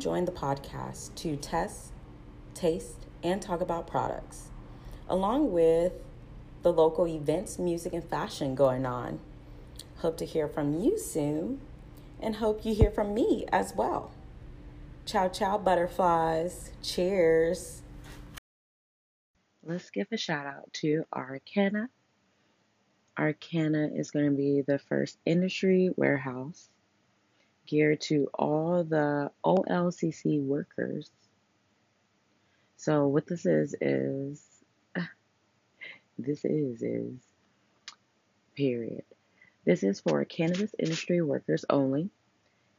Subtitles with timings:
[0.00, 1.92] join the podcast to test,
[2.54, 4.48] taste, and talk about products,
[5.08, 5.92] along with
[6.62, 9.20] the local events, music, and fashion going on.
[9.98, 11.60] Hope to hear from you soon
[12.20, 14.10] and hope you hear from me as well.
[15.04, 16.70] Ciao, ciao, butterflies.
[16.82, 17.82] Cheers.
[19.62, 21.88] Let's give a shout out to Arcanna.
[23.18, 26.70] Arcanna is going to be the first industry warehouse
[27.70, 31.08] geared to all the OLCC workers.
[32.76, 34.44] So, what this is, is
[36.18, 37.14] this is, is
[38.56, 39.04] period.
[39.64, 42.10] This is for cannabis industry workers only.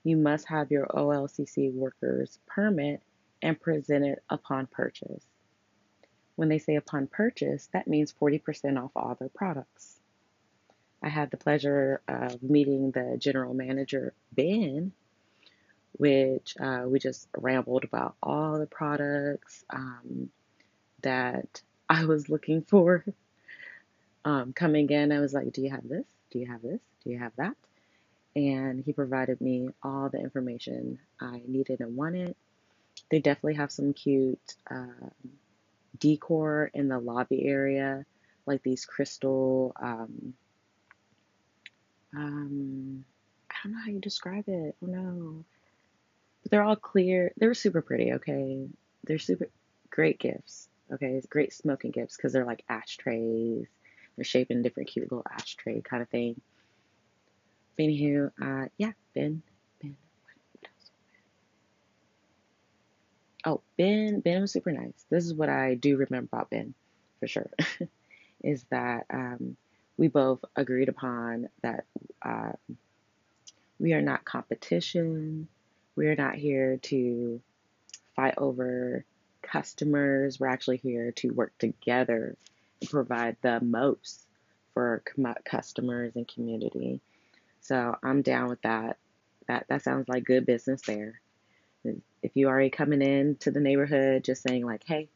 [0.03, 3.01] You must have your OLCC workers permit
[3.41, 5.23] and present it upon purchase.
[6.35, 10.00] When they say upon purchase, that means 40% off all their products.
[11.03, 14.91] I had the pleasure of meeting the general manager, Ben,
[15.93, 20.29] which uh, we just rambled about all the products um,
[21.01, 23.03] that I was looking for.
[24.23, 26.05] Um, coming in, I was like, Do you have this?
[26.29, 26.79] Do you have this?
[27.03, 27.55] Do you have that?
[28.35, 32.35] And he provided me all the information I needed and wanted.
[33.09, 35.11] They definitely have some cute um,
[35.99, 38.05] decor in the lobby area,
[38.45, 39.73] like these crystal.
[39.81, 40.33] Um,
[42.15, 43.05] um,
[43.49, 44.75] I don't know how you describe it.
[44.83, 45.45] Oh no.
[46.43, 47.31] But they're all clear.
[47.37, 48.67] They're super pretty, okay?
[49.03, 49.47] They're super
[49.89, 51.11] great gifts, okay?
[51.11, 53.67] It's great smoking gifts because they're like ashtrays
[54.15, 56.39] they're shaped in different cute little ashtray kind of thing.
[57.79, 59.41] Anywho, uh, yeah, Ben,
[59.81, 59.97] Ben?
[63.45, 65.05] Oh, Ben, Ben was super nice.
[65.09, 66.73] This is what I do remember about Ben,
[67.19, 67.49] for sure,
[68.43, 69.57] is that um,
[69.97, 71.85] we both agreed upon that
[73.79, 75.47] we are not competition.
[75.95, 77.41] We are not here to
[78.15, 79.05] fight over
[79.41, 80.39] customers.
[80.39, 82.37] We're actually here to work together
[82.79, 84.27] and provide the most
[84.73, 85.03] for
[85.45, 87.01] customers and community.
[87.61, 88.97] So I'm down with that.
[89.47, 91.19] That that sounds like good business there.
[91.83, 95.09] If you already coming in to the neighborhood, just saying like, "Hey,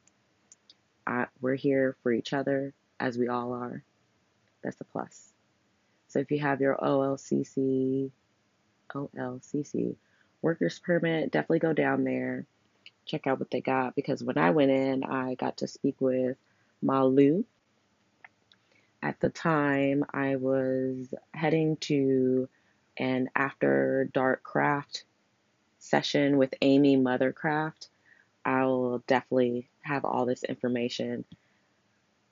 [1.06, 3.84] I, we're here for each other as we all are,"
[4.64, 5.35] that's a plus.
[6.16, 8.10] So if you have your OLCC,
[8.90, 9.98] OLCC
[10.42, 12.46] workers permit, definitely go down there,
[13.06, 13.98] check out what they got.
[13.98, 16.38] Because when I went in, I got to speak with
[16.82, 17.44] Malu,
[19.04, 22.48] at the time, I was heading to
[22.96, 25.04] an after dark craft
[25.80, 27.90] session with Amy Mothercraft.
[28.46, 31.26] I will definitely have all this information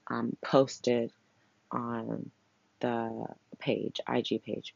[0.08, 1.12] um, posted
[1.70, 2.32] on
[2.80, 3.28] the
[3.64, 4.76] page, IG page.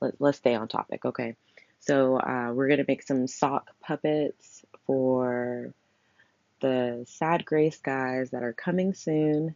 [0.00, 1.36] Let, us stay on topic, okay?
[1.80, 5.72] So, uh, we're to make some sock puppets for
[6.60, 9.54] the Sad Grace guys that are coming soon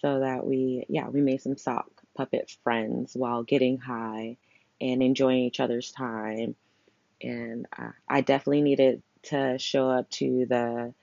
[0.00, 4.36] so that we, yeah, we made some sock puppet friends while getting high
[4.80, 6.54] and enjoying each other's time.
[7.20, 10.94] And uh, I definitely needed to show up to the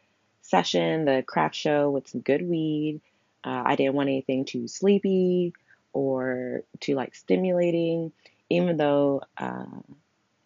[0.42, 3.02] session, the craft show with some good weed.
[3.44, 5.54] Uh, I didn't want anything too sleepy
[5.94, 8.12] or too like stimulating,
[8.50, 9.66] even though uh,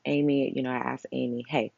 [0.05, 1.71] Amy, you know, I asked Amy, hey,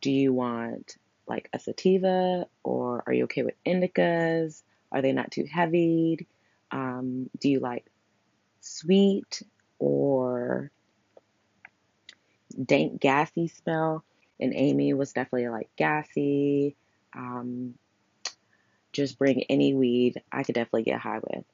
[0.00, 4.62] do you want like a sativa or are you okay with indicas?
[4.92, 6.26] Are they not too heavy?
[6.70, 7.86] Um, do you like
[8.60, 9.42] sweet
[9.78, 10.70] or
[12.62, 14.04] dank, gassy smell?
[14.40, 16.76] And Amy was definitely like gassy.
[17.16, 17.74] Um,
[18.92, 21.44] just bring any weed I could definitely get high with.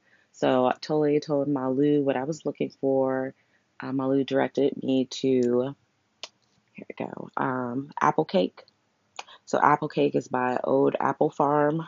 [0.41, 3.35] So I totally told Malu what I was looking for.
[3.79, 5.75] Uh, Malu directed me to,
[6.73, 8.65] here we go, um, Apple Cake.
[9.45, 11.87] So Apple Cake is by Old Apple Farm.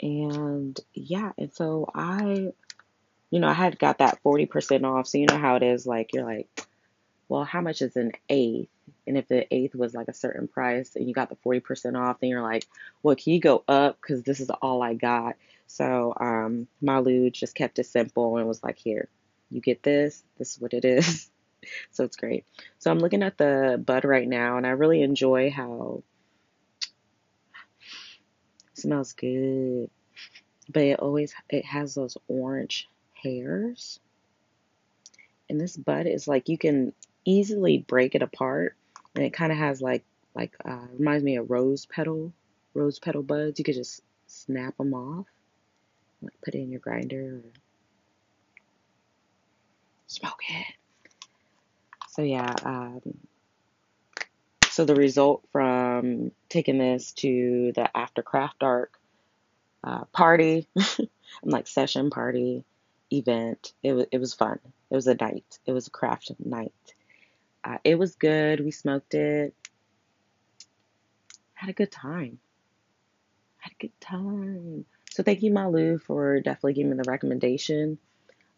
[0.00, 2.52] And yeah, and so I,
[3.30, 5.08] you know, I had got that 40% off.
[5.08, 6.46] So you know how it is like, you're like,
[7.28, 8.68] well, how much is an eighth?
[9.08, 12.20] And if the eighth was like a certain price and you got the 40% off,
[12.20, 12.64] then you're like,
[13.02, 13.98] well, can you go up?
[14.00, 15.34] Because this is all I got.
[15.66, 19.08] So um, Malu just kept it simple and was like, here,
[19.50, 20.22] you get this.
[20.38, 21.30] This is what it is.
[21.90, 22.44] so it's great.
[22.78, 26.02] So I'm looking at the bud right now and I really enjoy how
[28.74, 29.90] smells good.
[30.68, 34.00] But it always it has those orange hairs.
[35.48, 36.92] And this bud is like you can
[37.24, 38.76] easily break it apart
[39.14, 40.04] and it kind of has like
[40.34, 42.32] like uh, reminds me of rose petal
[42.74, 45.26] rose petal buds you could just snap them off
[46.26, 47.50] like put it in your grinder or
[50.06, 50.74] smoke it
[52.10, 53.00] so yeah um,
[54.70, 58.98] so the result from taking this to the after craft dark
[59.86, 60.68] uh, party,
[61.42, 62.64] like session party
[63.12, 64.58] event, it was it was fun.
[64.90, 65.58] It was a night.
[65.64, 66.74] It was a craft night.
[67.64, 68.60] Uh, it was good.
[68.60, 69.54] We smoked it.
[71.54, 72.38] Had a good time.
[73.58, 74.84] Had a good time.
[75.16, 77.96] So thank you, Malu, for definitely giving me the recommendation.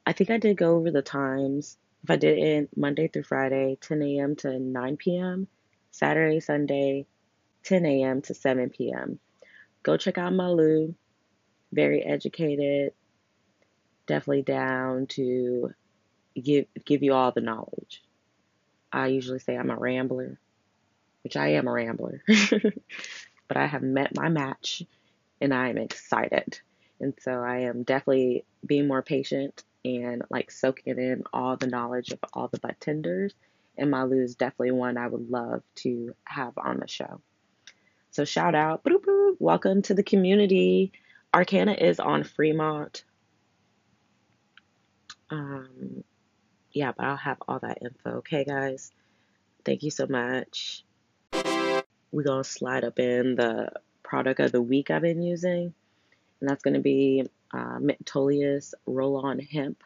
[0.04, 1.78] I think I did go over the times.
[2.02, 4.34] If I didn't, Monday through Friday, 10 a.m.
[4.38, 5.46] to 9 p.m.,
[5.92, 7.06] Saturday, Sunday,
[7.62, 8.22] 10 a.m.
[8.22, 9.20] to 7 p.m.
[9.84, 10.96] Go check out Malu.
[11.70, 12.92] Very educated.
[14.08, 15.72] Definitely down to
[16.34, 18.02] give give you all the knowledge.
[18.90, 20.40] I usually say I'm a rambler,
[21.22, 22.24] which I am a rambler.
[23.46, 24.82] but I have met my match
[25.40, 26.60] and I am excited.
[27.00, 32.10] And so I am definitely being more patient and like soaking in all the knowledge
[32.10, 33.32] of all the budtenders.
[33.76, 37.20] And Malu is definitely one I would love to have on the show.
[38.10, 40.92] So shout out, boop, boop, welcome to the community.
[41.32, 43.04] Arcanna is on Fremont.
[45.30, 46.02] Um,
[46.72, 48.18] yeah, but I'll have all that info.
[48.18, 48.90] Okay, guys.
[49.64, 50.84] Thank you so much.
[52.10, 53.70] We're gonna slide up in the
[54.08, 55.74] product of the week I've been using,
[56.40, 59.84] and that's gonna be uh, Metolius Roll-On Hemp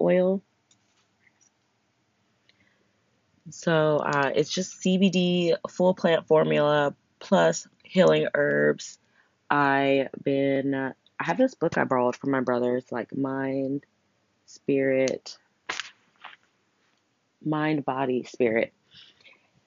[0.00, 0.42] Oil.
[3.50, 8.98] So uh, it's just CBD, full plant formula plus healing herbs.
[9.50, 12.76] I've been uh, I have this book I borrowed from my brother.
[12.76, 13.84] It's like Mind,
[14.46, 15.36] Spirit,
[17.44, 18.72] Mind, Body, Spirit.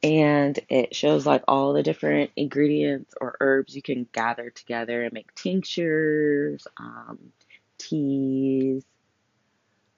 [0.08, 5.12] And it shows like all the different ingredients or herbs you can gather together and
[5.12, 7.20] make tinctures, um,
[7.78, 8.86] teas,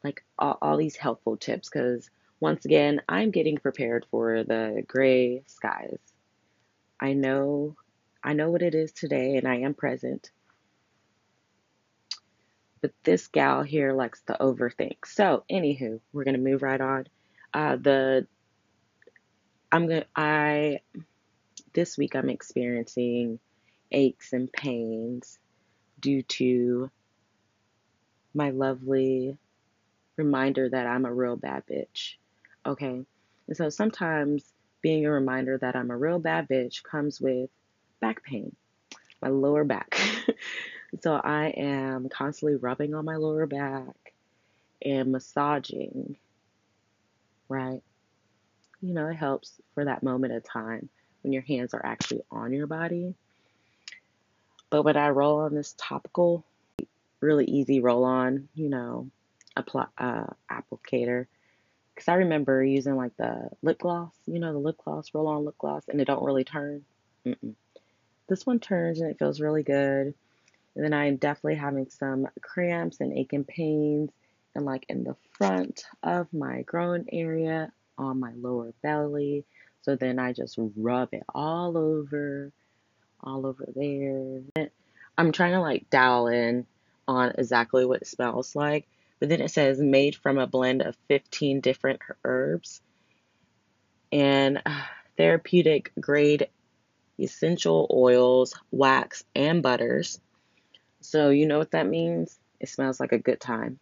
[0.03, 1.69] like all, all these helpful tips.
[1.69, 2.09] Because
[2.39, 6.00] once again, I'm getting prepared for the gray skies.
[7.00, 7.75] I know,
[8.23, 10.31] I know what it is today, and I am present.
[12.81, 15.06] But this gal here likes to overthink.
[15.06, 17.06] So, anywho, we're gonna move right on.
[17.53, 18.27] Uh, the
[19.71, 20.80] I'm gonna I
[21.74, 23.39] this week I'm experiencing
[23.92, 25.39] aches and pains
[26.00, 26.89] due to
[28.33, 29.38] my lovely
[30.18, 32.16] reminder that I'm a real bad bitch.
[32.66, 33.06] Okay?
[33.48, 34.44] And so sometimes
[34.81, 37.50] being a reminder that I'm a real bad bitch comes with
[38.00, 38.56] back pain,
[39.21, 40.00] my lower back.
[41.01, 44.13] so I am constantly rubbing on my lower back
[44.83, 46.18] and massaging,
[47.48, 47.81] right?
[48.81, 50.89] You know, it helps for that moment of time
[51.21, 53.13] when your hands are actually on your body.
[54.69, 56.45] But when I roll on this topical,
[57.21, 59.09] really easy roll on, you know,
[59.55, 61.25] apply uh, applicator.
[61.93, 65.43] Because I remember using like the lip gloss, you know, the lip gloss, roll on
[65.43, 66.85] lip gloss, and it don't really turn.
[67.25, 67.55] Mm-mm.
[68.29, 70.13] This one turns and it feels really good.
[70.75, 74.11] And then I'm definitely having some cramps and aching pains
[74.55, 79.45] and like in the front of my groin area on my lower belly.
[79.81, 82.51] So then I just rub it all over,
[83.21, 84.69] all over there.
[85.17, 86.65] I'm trying to like dial in
[87.07, 88.87] on exactly what it smells like.
[89.19, 92.81] But then it says made from a blend of 15 different herbs
[94.11, 94.81] and uh,
[95.18, 96.47] therapeutic grade
[97.19, 100.19] essential oils, wax, and butters.
[101.01, 102.39] So, you know what that means?
[102.59, 103.79] It smells like a good time.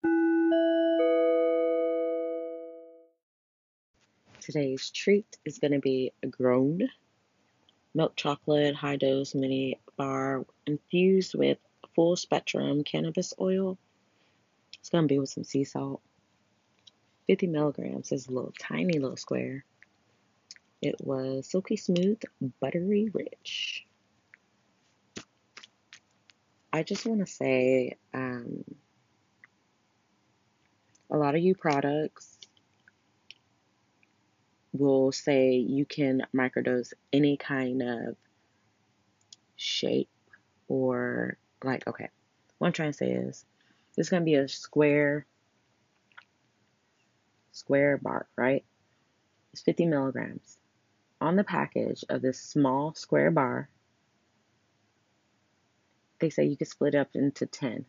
[4.47, 6.87] Today's treat is going to be a Grön
[7.93, 11.57] milk chocolate high dose mini bar infused with
[11.93, 13.77] full spectrum cannabis oil.
[14.79, 15.99] It's going to be with some sea salt.
[17.27, 19.65] 50 milligrams is a little tiny little square.
[20.81, 22.21] It was silky smooth,
[22.61, 23.85] buttery rich.
[26.71, 28.63] I just want to say um,
[31.11, 32.36] a lot of you products
[34.79, 38.15] will say you can microdose any kind of
[39.55, 40.09] shape
[40.67, 42.09] or like okay
[42.57, 43.45] what i'm trying to say is
[43.95, 45.25] this is going to be a square
[47.51, 48.63] square bar right?
[49.51, 50.57] It's 50 milligrams.
[51.19, 53.69] On the package of this small square bar
[56.19, 57.85] they say you can split it up into 10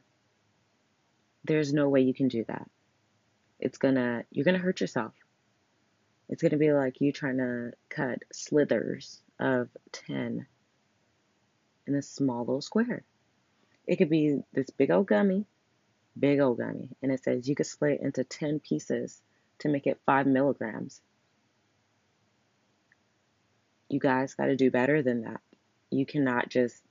[1.44, 2.68] there's no way you can do that.
[3.60, 5.14] It's gonna you're gonna hurt yourself
[6.28, 10.46] it's going to be like you trying to cut slithers of 10
[11.86, 13.02] in a small little square.
[13.86, 15.46] It could be this big old gummy,
[16.18, 19.20] big old gummy, and it says you could split it into 10 pieces
[19.60, 21.00] to make it 5 milligrams.
[23.88, 25.40] you guys got to do better than that.
[25.90, 26.82] You cannot just,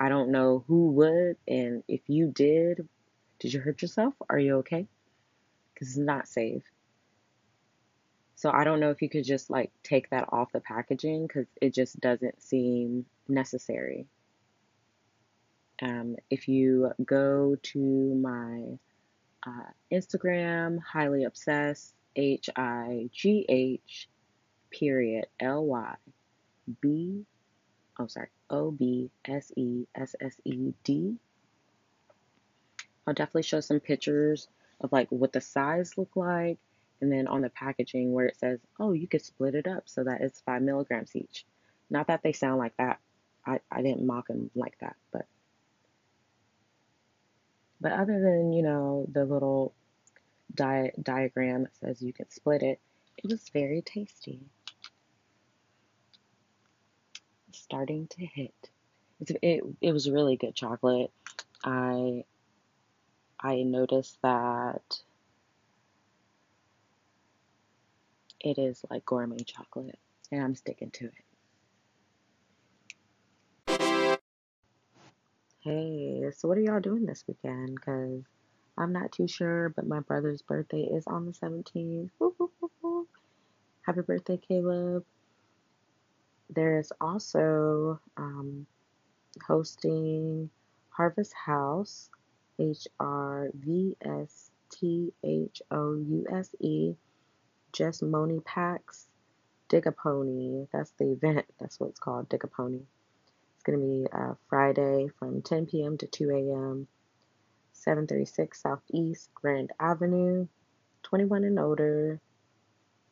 [0.00, 2.88] I don't know who would, and if you did,
[3.38, 4.14] did you hurt yourself?
[4.28, 4.86] Are you okay?
[5.74, 6.62] Because it's not safe.
[8.36, 11.46] So I don't know if you could just like take that off the packaging because
[11.60, 14.06] it just doesn't seem necessary.
[15.80, 18.78] Um, if you go to my
[19.46, 24.08] uh, Instagram, highly obsessed, H I G H
[24.70, 25.94] period L Y
[26.80, 27.24] B,
[27.98, 31.16] oh sorry, O B S E S S E D.
[33.06, 34.48] I'll definitely show some pictures
[34.80, 36.58] of like what the size look like,
[37.00, 40.04] and then on the packaging where it says, oh, you could split it up so
[40.04, 41.44] that it's five milligrams each.
[41.90, 42.98] Not that they sound like that.
[43.46, 45.26] I, I didn't mock them like that, but
[47.80, 49.74] but other than, you know, the little
[50.54, 52.80] di- diagram that says you can split it,
[53.18, 54.40] it was very tasty.
[57.56, 58.54] starting to hit.
[59.20, 61.10] It's, it, it was really good chocolate.
[61.64, 62.24] I
[63.40, 65.00] I noticed that
[68.46, 69.98] it is like gourmet chocolate,
[70.30, 71.12] and I'm sticking to it.
[75.60, 77.74] Hey, so what are y'all doing this weekend?
[77.74, 78.22] Because
[78.78, 82.10] I'm not too sure, but my brother's birthday is on the 17th.
[83.82, 85.04] Happy birthday, Caleb.
[86.48, 88.66] There's also um,
[89.44, 90.50] hosting
[90.90, 92.10] Harvest House,
[92.60, 96.94] H R V S T H O U S E,
[97.76, 99.06] Just Moni Packs,
[99.68, 100.66] Dig a Pony.
[100.72, 101.44] That's the event.
[101.60, 102.80] That's what it's called, Dig a Pony.
[103.54, 105.98] It's going to be uh, Friday from 10 p.m.
[105.98, 106.88] to 2 a.m.
[107.74, 110.46] 736 Southeast Grand Avenue,
[111.02, 112.18] 21 and older.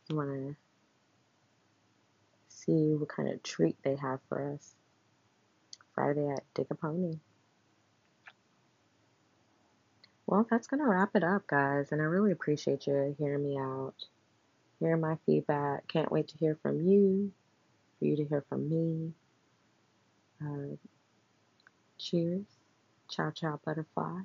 [0.09, 0.56] You want to
[2.49, 4.75] see what kind of treat they have for us.
[5.94, 7.18] Friday at Dig a Pony.
[10.26, 11.92] Well, that's going to wrap it up, guys.
[11.92, 14.06] And I really appreciate you hearing me out,
[14.84, 15.88] hearing my feedback.
[15.88, 17.32] Can't wait to hear from you,
[17.98, 19.12] for you to hear from me.
[20.42, 20.76] Uh,
[21.98, 22.44] cheers.
[23.10, 24.20] Ciao, ciao, butterfly.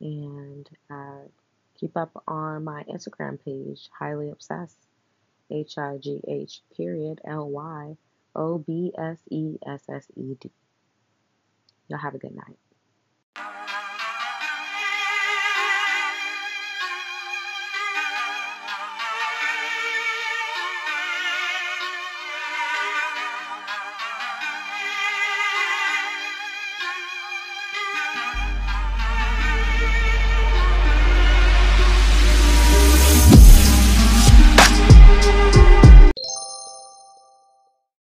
[0.00, 1.26] And uh,
[1.78, 4.78] keep up on my Instagram page, Highly Obsessed.
[5.50, 7.96] H I G H period L Y
[8.36, 10.50] O B S E S S E D.
[11.88, 12.56] Y'all have a good night.